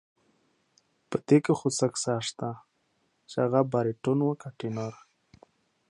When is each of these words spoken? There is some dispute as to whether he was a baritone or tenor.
There 1.11 1.41
is 1.47 1.77
some 1.77 1.89
dispute 1.91 1.93
as 2.17 2.33
to 2.33 2.57
whether 2.57 2.61
he 3.27 3.41
was 3.45 3.53
a 3.53 3.63
baritone 3.63 4.21
or 4.23 4.35
tenor. 4.57 4.93